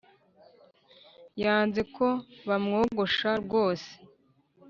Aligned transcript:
Yanze 1.43 1.81
ko 1.95 2.07
bamwogosha 2.47 3.31
rwose 3.43 3.89